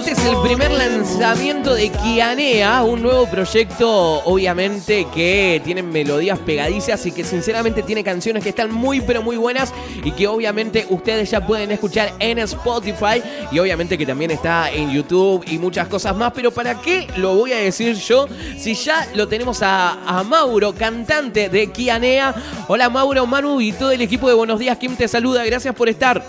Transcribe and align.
Este 0.00 0.12
es 0.12 0.24
el 0.24 0.40
primer 0.40 0.70
lanzamiento 0.70 1.74
de 1.74 1.90
Kianea, 1.90 2.82
un 2.84 3.02
nuevo 3.02 3.26
proyecto, 3.26 4.24
obviamente, 4.24 5.06
que 5.14 5.60
tiene 5.62 5.82
melodías 5.82 6.38
pegadizas 6.38 7.04
y 7.04 7.12
que 7.12 7.22
sinceramente 7.22 7.82
tiene 7.82 8.02
canciones 8.02 8.42
que 8.42 8.48
están 8.48 8.72
muy, 8.72 9.02
pero 9.02 9.20
muy 9.20 9.36
buenas 9.36 9.74
y 10.02 10.12
que 10.12 10.26
obviamente 10.26 10.86
ustedes 10.88 11.30
ya 11.30 11.46
pueden 11.46 11.70
escuchar 11.70 12.12
en 12.18 12.38
Spotify 12.38 13.22
y 13.52 13.58
obviamente 13.58 13.98
que 13.98 14.06
también 14.06 14.30
está 14.30 14.70
en 14.70 14.90
YouTube 14.90 15.44
y 15.46 15.58
muchas 15.58 15.86
cosas 15.86 16.16
más. 16.16 16.32
Pero 16.32 16.50
¿para 16.50 16.80
qué 16.80 17.06
lo 17.16 17.34
voy 17.34 17.52
a 17.52 17.58
decir 17.58 17.94
yo 17.96 18.26
si 18.56 18.72
ya 18.72 19.06
lo 19.14 19.28
tenemos 19.28 19.60
a, 19.62 20.24
Mauro, 20.26 20.74
cantante 20.74 21.50
de 21.50 21.66
Kianea? 21.66 22.34
Hola 22.68 22.88
Mauro, 22.88 23.26
Manu 23.26 23.60
y 23.60 23.72
todo 23.72 23.90
el 23.90 24.00
equipo 24.00 24.28
de 24.28 24.34
Buenos 24.34 24.58
Días, 24.58 24.78
Kim 24.78 24.96
te 24.96 25.06
saluda, 25.08 25.44
gracias 25.44 25.74
por 25.74 25.90
estar. 25.90 26.24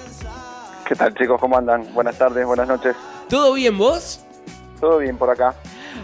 ¿Qué 0.85 0.95
tal 0.95 1.13
chicos? 1.15 1.39
¿Cómo 1.39 1.57
andan? 1.57 1.87
Buenas 1.93 2.17
tardes, 2.17 2.45
buenas 2.45 2.67
noches. 2.67 2.97
¿Todo 3.31 3.53
bien 3.53 3.77
vos? 3.77 4.25
Todo 4.81 4.97
bien 4.97 5.17
por 5.17 5.29
acá. 5.29 5.55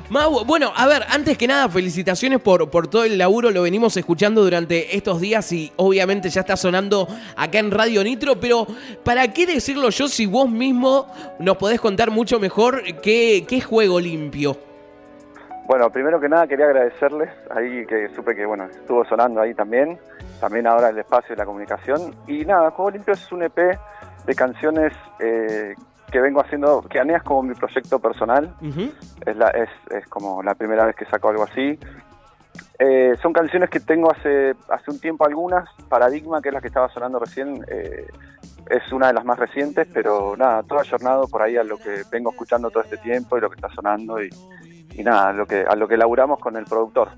Mau, 0.10 0.46
bueno, 0.46 0.72
a 0.74 0.88
ver, 0.88 1.04
antes 1.10 1.38
que 1.38 1.46
nada, 1.46 1.68
felicitaciones 1.68 2.40
por, 2.40 2.70
por 2.70 2.88
todo 2.88 3.04
el 3.04 3.18
laburo, 3.18 3.52
lo 3.52 3.64
venimos 3.64 3.98
escuchando 3.98 4.42
durante 4.42 4.96
estos 4.96 5.20
días 5.20 5.52
y 5.52 5.74
obviamente 5.76 6.30
ya 6.30 6.40
está 6.40 6.56
sonando 6.56 7.06
acá 7.36 7.60
en 7.60 7.70
Radio 7.70 8.02
Nitro, 8.02 8.40
pero 8.40 8.66
¿para 9.04 9.34
qué 9.34 9.46
decirlo 9.46 9.90
yo 9.90 10.08
si 10.08 10.26
vos 10.26 10.50
mismo 10.50 11.14
nos 11.40 11.58
podés 11.58 11.82
contar 11.82 12.12
mucho 12.12 12.40
mejor 12.40 12.82
qué, 13.04 13.46
qué 13.46 13.60
juego 13.60 14.00
limpio? 14.00 14.56
Bueno, 15.66 15.90
primero 15.90 16.22
que 16.22 16.30
nada 16.30 16.48
quería 16.48 16.68
agradecerles 16.68 17.30
ahí 17.54 17.86
que 17.88 18.08
supe 18.16 18.36
que 18.36 18.46
bueno 18.46 18.68
estuvo 18.72 19.04
sonando 19.04 19.42
ahí 19.42 19.54
también, 19.54 20.00
también 20.40 20.66
ahora 20.66 20.88
el 20.88 20.98
espacio 20.98 21.36
y 21.36 21.38
la 21.38 21.46
comunicación. 21.46 22.16
Y 22.26 22.46
nada, 22.46 22.72
Juego 22.72 22.92
Limpio 22.92 23.14
es 23.16 23.30
un 23.34 23.44
EP 23.44 23.78
de 24.26 24.34
canciones 24.34 24.94
eh, 25.20 25.76
que 26.12 26.20
vengo 26.20 26.42
haciendo, 26.42 26.82
que 26.82 27.00
Anea 27.00 27.18
es 27.18 27.24
como 27.24 27.44
mi 27.44 27.54
proyecto 27.54 28.00
personal, 28.00 28.56
es, 29.26 29.36
la, 29.36 29.50
es, 29.50 29.70
es 29.92 30.08
como 30.08 30.42
la 30.42 30.56
primera 30.56 30.86
vez 30.86 30.96
que 30.96 31.06
saco 31.06 31.30
algo 31.30 31.44
así. 31.44 31.78
Eh, 32.80 33.16
son 33.22 33.34
canciones 33.34 33.70
que 33.70 33.80
tengo 33.80 34.12
hace, 34.12 34.56
hace 34.70 34.92
un 34.92 35.00
tiempo 35.00 35.26
algunas, 35.26 35.68
Paradigma, 35.90 36.42
que 36.42 36.50
es 36.50 36.54
la 36.54 36.62
que 36.62 36.68
estaba 36.68 36.90
sonando 36.90 37.20
recién, 37.20 37.64
eh, 37.68 38.08
es 38.70 38.92
una 38.92 39.08
de 39.08 39.14
las 39.14 39.26
más 39.26 39.40
recientes, 39.40 39.88
pero 39.94 40.36
nada, 40.38 40.64
todo 40.64 40.80
ayornado 40.80 41.28
por 41.28 41.42
ahí 41.42 41.58
a 41.58 41.64
lo 41.64 41.78
que 41.78 42.04
vengo 42.12 42.32
escuchando 42.32 42.70
todo 42.70 42.84
este 42.84 42.98
tiempo 42.98 43.38
y 43.38 43.42
lo 43.42 43.50
que 43.50 43.56
está 43.56 43.70
sonando 43.70 44.22
y, 44.22 44.30
y 44.94 45.04
nada, 45.04 45.30
a 45.30 45.34
lo 45.34 45.46
que, 45.46 45.66
a 45.68 45.76
lo 45.76 45.88
que 45.88 45.96
elaboramos 45.96 46.40
con 46.40 46.56
el 46.56 46.66
productor. 46.66 47.10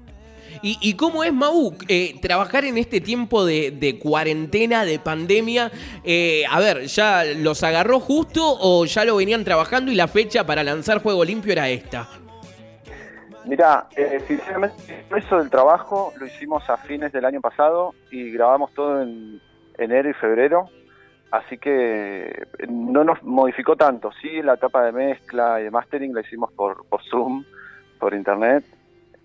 ¿Y, 0.61 0.77
y 0.81 0.95
cómo 0.95 1.23
es, 1.23 1.33
Mau, 1.33 1.73
eh, 1.87 2.19
trabajar 2.21 2.65
en 2.65 2.77
este 2.77 2.99
tiempo 2.99 3.45
de, 3.45 3.99
cuarentena, 4.01 4.83
de 4.83 4.99
pandemia? 4.99 5.71
Eh, 6.03 6.43
a 6.49 6.59
ver, 6.59 6.85
¿ya 6.85 7.23
los 7.23 7.63
agarró 7.63 7.99
justo 7.99 8.41
o 8.43 8.85
ya 8.85 9.05
lo 9.05 9.15
venían 9.15 9.43
trabajando 9.43 9.91
y 9.91 9.95
la 9.95 10.07
fecha 10.07 10.45
para 10.45 10.63
lanzar 10.63 11.01
Juego 11.01 11.23
Limpio 11.23 11.53
era 11.53 11.69
esta? 11.69 12.07
Mira, 13.45 13.87
eh, 13.95 14.21
sinceramente, 14.27 15.05
eso 15.15 15.37
del 15.37 15.49
trabajo 15.49 16.13
lo 16.19 16.25
hicimos 16.25 16.69
a 16.69 16.77
fines 16.77 17.11
del 17.13 17.25
año 17.25 17.41
pasado 17.41 17.95
y 18.11 18.31
grabamos 18.31 18.73
todo 18.73 19.01
en 19.01 19.41
enero 19.77 20.09
y 20.09 20.13
febrero, 20.13 20.65
así 21.31 21.57
que 21.57 22.47
no 22.67 23.03
nos 23.05 23.23
modificó 23.23 23.77
tanto. 23.77 24.11
Sí, 24.21 24.41
la 24.41 24.55
etapa 24.55 24.83
de 24.83 24.91
mezcla 24.91 25.61
y 25.61 25.63
de 25.63 25.71
mastering 25.71 26.13
la 26.13 26.21
hicimos 26.21 26.51
por 26.51 26.85
Zoom, 27.09 27.45
por 27.97 28.13
internet, 28.13 28.65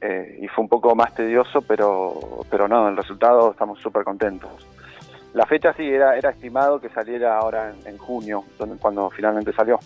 eh, 0.06 0.38
y 0.42 0.48
fue 0.48 0.62
un 0.64 0.69
poco 0.69 0.94
más 0.94 1.14
tedioso, 1.14 1.62
pero, 1.62 2.44
pero 2.50 2.69
no, 2.69 2.88
el 2.88 2.97
resultado 2.97 3.52
estamos 3.52 3.78
súper 3.80 4.05
contentos. 4.05 4.50
La 5.33 5.47
fecha 5.47 5.72
sí, 5.77 5.83
era, 5.88 6.16
era 6.16 6.30
estimado 6.30 6.80
que 6.80 6.88
saliera 6.91 7.38
ahora 7.38 7.70
en, 7.70 7.86
en 7.88 7.98
junio, 7.98 8.44
donde- 8.58 8.77
cuando 8.77 9.10
finalmente 9.10 9.52
salió. 9.52 9.78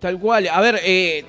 Tal 0.00 0.18
cual. 0.18 0.48
A 0.48 0.60
ver, 0.60 0.80
eh, 0.82 1.24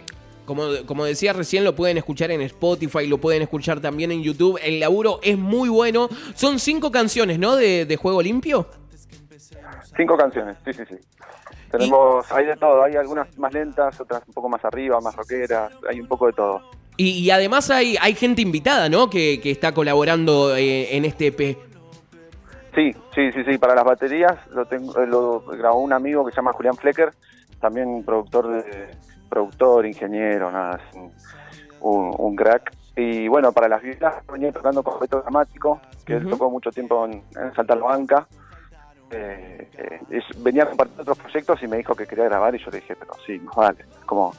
como, 0.46 0.64
como 0.86 1.06
decía 1.06 1.34
recién, 1.34 1.64
lo 1.64 1.76
pueden 1.76 1.98
escuchar 1.98 2.32
en 2.32 2.42
Spotify, 2.42 3.06
lo 3.08 3.18
pueden 3.20 3.42
escuchar 3.44 3.80
también 3.82 4.12
en 4.12 4.24
YouTube. 4.24 4.60
El 4.64 4.80
laburo 4.80 5.20
es 5.22 5.38
muy 5.38 5.70
bueno. 5.70 6.08
Son 6.36 6.58
cinco 6.60 6.92
canciones, 6.92 7.38
¿no? 7.38 7.56
De, 7.56 7.86
de 7.86 7.96
Juego 7.98 8.22
Limpio. 8.22 8.68
Cinco 9.96 10.18
canciones, 10.18 10.58
sí, 10.66 10.74
sí, 10.74 10.84
sí. 10.90 10.96
Tenemos, 11.72 12.30
hay 12.32 12.46
de 12.46 12.56
todo, 12.58 12.84
hay 12.84 12.96
algunas 12.96 13.38
más 13.38 13.54
lentas, 13.54 14.00
otras 14.00 14.24
un 14.28 14.34
poco 14.34 14.50
más 14.50 14.64
arriba, 14.66 15.00
más 15.02 15.16
rockeras, 15.16 15.72
hay 15.90 16.00
un 16.00 16.08
poco 16.08 16.28
de 16.28 16.34
todo. 16.34 16.62
Y, 16.98 17.10
y 17.20 17.32
además 17.32 17.70
hay, 17.72 17.98
hay 18.02 18.16
gente 18.16 18.42
invitada, 18.42 18.90
¿no? 18.90 19.10
Que, 19.10 19.40
que 19.42 19.52
está 19.52 19.74
colaborando 19.74 20.56
eh, 20.56 20.96
en 20.96 21.06
este 21.06 21.28
EP. 21.28 21.58
Sí, 22.74 22.94
sí, 23.14 23.32
sí, 23.32 23.44
sí, 23.46 23.58
para 23.58 23.74
las 23.76 23.86
baterías 23.86 24.34
lo, 24.52 24.66
tengo, 24.66 25.00
eh, 25.02 25.08
lo 25.08 25.42
grabó 25.42 25.80
un 25.80 25.94
amigo 25.94 26.26
que 26.26 26.32
se 26.32 26.38
llama 26.38 26.52
Julián 26.54 26.76
Flecker, 26.76 27.12
también 27.62 28.04
productor, 28.04 28.48
de, 28.50 28.90
productor 29.30 29.86
ingeniero, 29.86 30.52
nada, 30.52 30.80
un, 31.82 32.14
un- 32.18 32.36
crack. 32.36 32.74
Y 32.98 33.28
bueno, 33.28 33.52
para 33.52 33.68
las 33.68 33.82
violas 33.82 34.16
venía 34.32 34.52
tocando 34.52 34.84
con 34.84 35.00
Beto 35.00 35.22
Dramático, 35.22 35.82
que 36.06 36.14
él 36.14 36.30
tocó 36.30 36.50
mucho 36.50 36.70
tiempo 36.72 37.06
en, 37.06 37.24
en 37.42 37.54
Santa. 37.56 37.78
Eh, 39.12 39.70
eh, 39.78 40.22
venía 40.38 40.66
compartiendo 40.66 41.04
otros 41.04 41.20
proyectos 41.20 41.62
y 41.64 41.68
me 41.68 41.78
dijo 41.78 41.94
que 41.96 42.06
quería 42.08 42.26
grabar 42.26 42.56
y 42.56 42.60
yo 42.60 42.72
le 42.72 42.80
dije, 42.80 42.96
pero 42.96 43.14
sí, 43.26 43.40
más 43.40 43.56
vale. 43.56 43.86
Como 44.06 44.34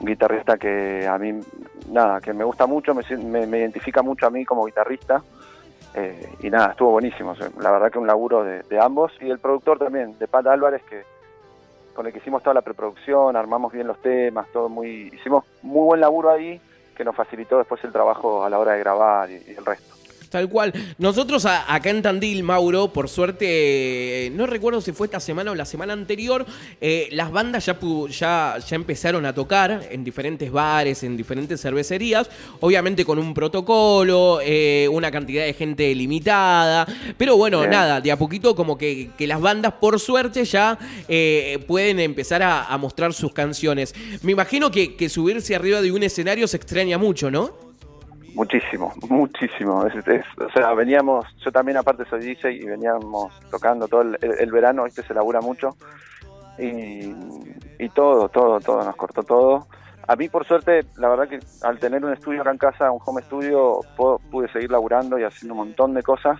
un 0.00 0.06
guitarrista 0.06 0.56
que 0.56 1.06
a 1.06 1.18
mí, 1.18 1.40
nada, 1.86 2.20
que 2.20 2.32
me 2.32 2.44
gusta 2.44 2.66
mucho, 2.66 2.94
me, 2.94 3.46
me- 3.46 3.58
identifica 3.58 4.02
mucho 4.02 4.26
a 4.26 4.30
mí 4.30 4.44
como 4.44 4.64
guitarrista. 4.64 5.22
Eh, 5.94 6.28
y 6.40 6.50
nada, 6.50 6.72
estuvo 6.72 6.90
buenísimo. 6.90 7.34
La 7.60 7.70
verdad 7.70 7.90
que 7.90 7.98
un 7.98 8.06
laburo 8.06 8.42
de, 8.42 8.80
ambos. 8.80 9.12
Y 9.20 9.30
el 9.30 9.38
productor 9.38 9.78
también, 9.78 10.18
de 10.18 10.26
Pat 10.26 10.46
Álvarez, 10.46 10.82
que 10.82 11.04
con 11.94 12.06
el 12.06 12.12
que 12.12 12.18
hicimos 12.18 12.42
toda 12.42 12.54
la 12.54 12.62
preproducción, 12.62 13.36
armamos 13.36 13.72
bien 13.72 13.86
los 13.86 14.00
temas, 14.02 14.48
todo 14.52 14.68
muy... 14.68 15.12
Hicimos 15.14 15.44
muy 15.62 15.84
buen 15.84 16.00
laburo 16.00 16.30
ahí 16.30 16.60
que 16.96 17.04
nos 17.04 17.14
facilitó 17.14 17.58
después 17.58 17.82
el 17.84 17.92
trabajo 17.92 18.44
a 18.44 18.50
la 18.50 18.58
hora 18.58 18.72
de 18.72 18.80
grabar 18.80 19.30
y 19.30 19.36
el 19.56 19.64
resto. 19.64 19.94
Tal 20.34 20.48
cual. 20.48 20.72
Nosotros 20.98 21.46
a- 21.46 21.72
acá 21.72 21.90
en 21.90 22.02
Tandil, 22.02 22.42
Mauro, 22.42 22.92
por 22.92 23.08
suerte, 23.08 23.46
eh, 24.26 24.30
no 24.30 24.46
recuerdo 24.46 24.80
si 24.80 24.90
fue 24.90 25.06
esta 25.06 25.20
semana 25.20 25.52
o 25.52 25.54
la 25.54 25.64
semana 25.64 25.92
anterior, 25.92 26.44
eh, 26.80 27.06
las 27.12 27.30
bandas 27.30 27.64
ya, 27.66 27.78
ya, 28.10 28.56
ya 28.58 28.74
empezaron 28.74 29.26
a 29.26 29.32
tocar 29.32 29.86
en 29.92 30.02
diferentes 30.02 30.50
bares, 30.50 31.04
en 31.04 31.16
diferentes 31.16 31.60
cervecerías, 31.60 32.28
obviamente 32.58 33.04
con 33.04 33.20
un 33.20 33.32
protocolo, 33.32 34.40
eh, 34.42 34.88
una 34.90 35.12
cantidad 35.12 35.44
de 35.44 35.52
gente 35.52 35.94
limitada, 35.94 36.84
pero 37.16 37.36
bueno, 37.36 37.60
Bien. 37.60 37.70
nada, 37.70 38.00
de 38.00 38.10
a 38.10 38.18
poquito 38.18 38.56
como 38.56 38.76
que, 38.76 39.10
que 39.16 39.28
las 39.28 39.40
bandas, 39.40 39.74
por 39.74 40.00
suerte, 40.00 40.44
ya 40.44 40.76
pueden 41.68 42.00
empezar 42.00 42.42
a, 42.42 42.64
a 42.64 42.76
mostrar 42.76 43.12
sus 43.14 43.32
canciones. 43.32 43.94
Me 44.22 44.32
imagino 44.32 44.72
que, 44.72 44.96
que 44.96 45.08
subirse 45.08 45.54
arriba 45.54 45.80
de 45.80 45.92
un 45.92 46.02
escenario 46.02 46.48
se 46.48 46.56
extraña 46.56 46.98
mucho, 46.98 47.30
¿no? 47.30 47.63
Muchísimo, 48.34 48.92
muchísimo. 49.08 49.78
O 49.78 50.50
sea, 50.52 50.72
veníamos, 50.74 51.24
yo 51.44 51.52
también 51.52 51.76
aparte 51.78 52.04
soy 52.06 52.20
DJ 52.20 52.52
y 52.52 52.64
veníamos 52.66 53.32
tocando 53.50 53.86
todo 53.88 54.02
el, 54.02 54.18
el- 54.20 54.50
verano, 54.52 54.84
¿viste? 54.84 55.02
Se 55.02 55.14
labura 55.14 55.40
mucho. 55.40 55.70
Y, 56.58 57.14
y 57.78 57.88
todo, 57.90 58.28
todo, 58.28 58.60
todo, 58.60 58.84
nos 58.84 58.96
cortó 58.96 59.22
todo. 59.22 59.66
A 60.06 60.16
mí, 60.16 60.28
por 60.28 60.46
suerte, 60.46 60.84
la 60.96 61.08
verdad 61.08 61.28
que 61.28 61.38
al 61.62 61.78
tener 61.78 62.04
un 62.04 62.12
estudio 62.12 62.42
acá 62.42 62.50
en 62.50 62.58
casa, 62.58 62.90
un 62.90 63.00
home 63.04 63.22
studio, 63.22 63.80
puedo- 63.96 64.18
pude 64.30 64.48
seguir 64.52 64.70
laburando 64.70 65.18
y 65.18 65.24
haciendo 65.24 65.54
un 65.54 65.66
montón 65.66 65.94
de 65.94 66.02
cosas 66.02 66.38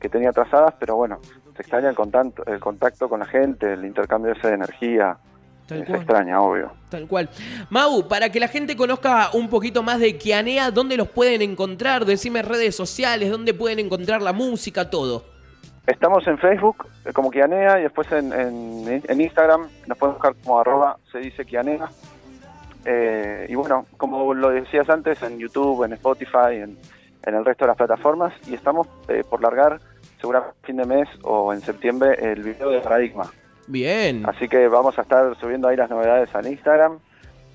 que 0.00 0.08
tenía 0.08 0.32
trazadas, 0.32 0.74
pero 0.78 0.96
bueno, 0.96 1.18
se 1.54 1.62
extraña 1.62 1.88
el 1.88 1.94
contacto, 1.94 2.44
el 2.46 2.60
contacto 2.60 3.08
con 3.08 3.20
la 3.20 3.26
gente, 3.26 3.72
el 3.72 3.84
intercambio 3.84 4.34
de 4.34 4.48
energía. 4.48 5.16
Tal 5.66 5.80
se 5.80 5.84
cual. 5.86 5.98
extraña, 5.98 6.40
obvio. 6.40 6.70
Tal 6.88 7.06
cual. 7.08 7.28
Mau, 7.70 8.06
para 8.06 8.30
que 8.30 8.38
la 8.40 8.48
gente 8.48 8.76
conozca 8.76 9.30
un 9.32 9.48
poquito 9.48 9.82
más 9.82 9.98
de 9.98 10.16
Kianea, 10.16 10.70
¿dónde 10.70 10.96
los 10.96 11.08
pueden 11.08 11.42
encontrar? 11.42 12.04
Decime 12.04 12.42
redes 12.42 12.76
sociales, 12.76 13.30
¿dónde 13.30 13.52
pueden 13.54 13.78
encontrar 13.80 14.22
la 14.22 14.32
música, 14.32 14.88
todo? 14.90 15.24
Estamos 15.86 16.26
en 16.26 16.38
Facebook 16.38 16.86
eh, 17.04 17.12
como 17.12 17.30
Kianea 17.30 17.78
y 17.80 17.82
después 17.84 18.10
en, 18.12 18.32
en- 18.32 19.02
en 19.06 19.20
Instagram 19.20 19.68
nos 19.86 19.98
pueden 19.98 20.14
buscar 20.14 20.34
como 20.44 20.58
arroba 20.60 20.98
se 21.12 21.18
dice 21.18 21.44
Kianea. 21.44 21.88
Eh, 22.84 23.46
y 23.48 23.54
bueno, 23.54 23.86
como 23.96 24.32
lo 24.34 24.50
decías 24.50 24.88
antes, 24.88 25.22
en 25.22 25.38
YouTube, 25.38 25.84
en 25.84 25.92
Spotify, 25.94 26.54
en, 26.62 26.78
en 27.24 27.34
el 27.34 27.44
resto 27.44 27.64
de 27.64 27.68
las 27.68 27.76
plataformas. 27.76 28.32
Y 28.48 28.54
estamos 28.54 28.86
eh, 29.08 29.24
por 29.28 29.42
largar, 29.42 29.80
seguramente 30.20 30.56
fin 30.62 30.76
de 30.76 30.84
mes 30.84 31.08
o 31.22 31.52
en 31.52 31.60
septiembre, 31.60 32.16
el 32.20 32.42
video 32.42 32.70
de 32.70 32.80
Paradigma. 32.80 33.30
Bien. 33.66 34.22
Así 34.28 34.48
que 34.48 34.68
vamos 34.68 34.98
a 34.98 35.02
estar 35.02 35.36
subiendo 35.40 35.68
ahí 35.68 35.76
las 35.76 35.90
novedades 35.90 36.34
al 36.34 36.46
Instagram 36.46 36.98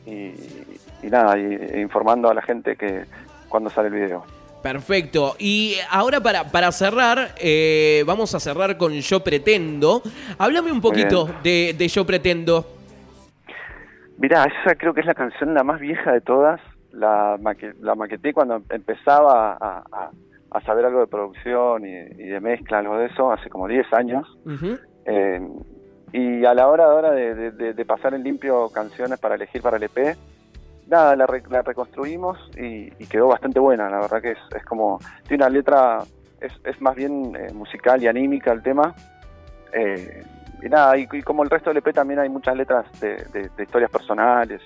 y, 0.05 0.33
y 1.03 1.07
nada, 1.09 1.37
y, 1.37 1.43
e 1.53 1.79
informando 1.81 2.29
a 2.29 2.33
la 2.33 2.41
gente 2.41 2.75
que 2.75 3.05
cuando 3.49 3.69
sale 3.69 3.87
el 3.89 3.93
video. 3.93 4.23
Perfecto. 4.61 5.35
Y 5.39 5.75
ahora 5.89 6.19
para, 6.19 6.43
para 6.51 6.71
cerrar, 6.71 7.29
eh, 7.39 8.03
vamos 8.05 8.35
a 8.35 8.39
cerrar 8.39 8.77
con 8.77 8.93
Yo 8.93 9.21
Pretendo. 9.23 10.01
Háblame 10.37 10.71
un 10.71 10.81
poquito 10.81 11.27
de, 11.43 11.73
de 11.77 11.87
Yo 11.87 12.05
Pretendo. 12.05 12.65
Mirá, 14.17 14.43
esa 14.45 14.75
creo 14.75 14.93
que 14.93 14.99
es 15.01 15.05
la 15.07 15.15
canción 15.15 15.53
la 15.53 15.63
más 15.63 15.79
vieja 15.79 16.11
de 16.11 16.21
todas. 16.21 16.59
La, 16.91 17.37
maque- 17.41 17.73
la 17.79 17.95
maqueté 17.95 18.33
cuando 18.33 18.61
empezaba 18.69 19.53
a, 19.53 19.83
a- 19.91 20.11
a 20.53 20.61
saber 20.61 20.83
algo 20.85 20.99
de 20.99 21.07
producción 21.07 21.85
y, 21.85 21.93
y 21.93 22.27
de 22.27 22.39
mezcla, 22.41 22.79
algo 22.79 22.97
de 22.97 23.05
eso, 23.05 23.31
hace 23.31 23.49
como 23.49 23.67
10 23.69 23.93
años. 23.93 24.27
Eh, 25.05 25.39
Y 26.13 26.43
a 26.45 26.53
la 26.53 26.67
hora 26.67 26.85
ahora 26.85 27.11
de, 27.11 27.51
de, 27.51 27.85
pasar 27.85 28.13
en 28.13 28.23
limpio 28.23 28.69
canciones 28.69 29.17
para 29.19 29.35
elegir 29.35 29.61
para 29.61 29.77
el 29.77 29.83
EP, 29.83 30.17
nada, 30.87 31.15
la, 31.15 31.25
reconstruimos 31.25 32.37
y, 32.57 32.89
quedó 33.05 33.27
bastante 33.27 33.59
buena. 33.59 33.89
La 33.89 34.01
verdad 34.01 34.21
que 34.21 34.31
es, 34.31 34.39
es 34.55 34.65
como, 34.65 34.99
tiene 35.27 35.43
una 35.43 35.49
letra, 35.49 35.99
es, 36.41 36.51
es 36.65 36.81
más 36.81 36.95
bien 36.95 37.35
eh, 37.35 37.53
musical 37.53 38.03
y 38.03 38.07
anímica 38.07 38.51
el 38.51 38.61
tema. 38.61 38.93
Eh, 39.71 40.23
y 40.61 40.67
nada, 40.67 40.97
y, 40.97 41.07
como 41.21 41.43
el 41.43 41.49
resto 41.49 41.69
del 41.69 41.77
EP 41.77 41.93
también 41.93 42.19
hay 42.19 42.29
muchas 42.29 42.57
letras 42.57 42.85
de, 42.99 43.49
historias 43.57 43.89
personales 43.89 44.61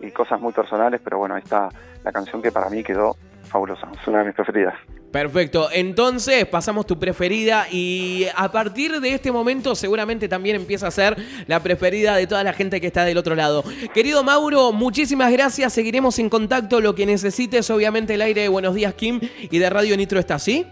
y, 0.00 0.06
y, 0.06 0.10
cosas 0.10 0.40
muy 0.40 0.52
personales, 0.52 1.00
pero 1.02 1.18
bueno, 1.18 1.36
ahí 1.36 1.42
está 1.42 1.68
la 2.02 2.12
canción 2.12 2.42
que 2.42 2.50
para 2.50 2.68
mí 2.68 2.82
quedó 2.82 3.16
fabulosa, 3.46 3.88
es 4.00 4.06
una 4.08 4.18
de 4.20 4.26
mis 4.26 4.34
preferidas. 4.34 4.74
Perfecto, 5.10 5.68
entonces 5.72 6.44
pasamos 6.46 6.84
tu 6.86 6.98
preferida 6.98 7.66
y 7.70 8.26
a 8.36 8.50
partir 8.50 9.00
de 9.00 9.14
este 9.14 9.32
momento 9.32 9.74
seguramente 9.74 10.28
también 10.28 10.56
empieza 10.56 10.88
a 10.88 10.90
ser 10.90 11.16
la 11.46 11.60
preferida 11.60 12.16
de 12.16 12.26
toda 12.26 12.44
la 12.44 12.52
gente 12.52 12.80
que 12.80 12.86
está 12.86 13.04
del 13.04 13.16
otro 13.16 13.34
lado. 13.34 13.64
Querido 13.94 14.22
Mauro, 14.24 14.72
muchísimas 14.72 15.32
gracias, 15.32 15.72
seguiremos 15.72 16.18
en 16.18 16.28
contacto, 16.28 16.80
lo 16.80 16.94
que 16.94 17.06
necesites, 17.06 17.70
obviamente 17.70 18.14
el 18.14 18.22
aire 18.22 18.42
de 18.42 18.48
Buenos 18.48 18.74
Días 18.74 18.94
Kim 18.94 19.20
y 19.40 19.58
de 19.58 19.70
Radio 19.70 19.96
Nitro 19.96 20.18
está 20.18 20.34
así. 20.34 20.66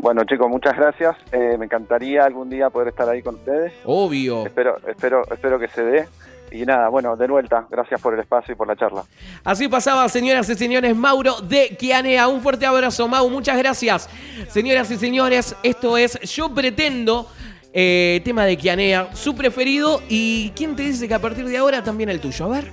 Bueno 0.00 0.24
chicos, 0.24 0.48
muchas 0.48 0.76
gracias. 0.76 1.14
Eh, 1.30 1.56
me 1.58 1.66
encantaría 1.66 2.24
algún 2.24 2.48
día 2.48 2.70
poder 2.70 2.88
estar 2.88 3.06
ahí 3.06 3.22
con 3.22 3.34
ustedes. 3.34 3.74
Obvio. 3.84 4.46
Espero, 4.46 4.78
espero, 4.88 5.22
espero 5.30 5.58
que 5.58 5.68
se 5.68 5.84
dé. 5.84 6.08
Y 6.52 6.64
nada, 6.64 6.88
bueno, 6.88 7.16
de 7.16 7.26
vuelta, 7.26 7.66
gracias 7.70 8.00
por 8.00 8.14
el 8.14 8.20
espacio 8.20 8.52
y 8.52 8.56
por 8.56 8.66
la 8.66 8.76
charla. 8.76 9.04
Así 9.44 9.68
pasaba, 9.68 10.08
señoras 10.08 10.48
y 10.48 10.54
señores, 10.54 10.96
Mauro 10.96 11.40
de 11.40 11.76
Kianea. 11.78 12.28
Un 12.28 12.40
fuerte 12.40 12.66
abrazo, 12.66 13.06
Mau, 13.08 13.28
muchas 13.30 13.56
gracias. 13.58 14.08
Señoras 14.48 14.90
y 14.90 14.96
señores, 14.96 15.54
esto 15.62 15.96
es 15.96 16.18
Yo 16.20 16.52
Pretendo, 16.52 17.28
eh, 17.72 18.20
tema 18.24 18.44
de 18.44 18.56
Kianea, 18.56 19.14
su 19.14 19.34
preferido. 19.34 20.02
¿Y 20.08 20.50
quién 20.50 20.74
te 20.76 20.82
dice 20.82 21.06
que 21.06 21.14
a 21.14 21.20
partir 21.20 21.46
de 21.46 21.56
ahora 21.56 21.84
también 21.84 22.08
el 22.08 22.20
tuyo? 22.20 22.46
A 22.46 22.48
ver. 22.48 22.72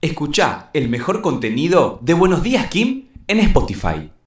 Escucha 0.00 0.70
el 0.72 0.88
mejor 0.88 1.22
contenido 1.22 1.98
de 2.02 2.14
Buenos 2.14 2.42
Días, 2.42 2.66
Kim, 2.68 3.08
en 3.26 3.40
Spotify. 3.40 4.10